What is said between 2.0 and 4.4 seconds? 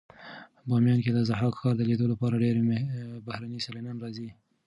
لپاره ډېر بهرني سېلانیان راځي.